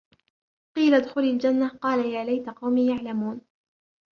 [0.75, 3.41] قِيلَ ادْخُلِ الْجَنَّةَ قَالَ يَا لَيْتَ قَوْمِي يَعْلَمُونَ